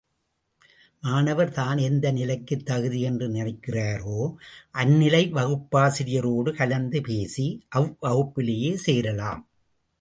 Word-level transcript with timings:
மாணவர், 1.01 1.51
தான் 1.51 1.77
எந்த 1.77 2.11
நிலைக்குத் 2.11 2.65
தகுதி 2.65 3.01
என்று 3.01 3.27
நினைக்கிறாரோ, 3.27 4.33
அந்நிலை 4.73 5.23
வகுப்பாசிரியரோடு 5.31 6.55
கலந்து 6.55 7.01
பேசி, 7.01 7.65
அவ்வகுப்பிலேயே 7.75 8.73
சேரலாம். 8.73 9.47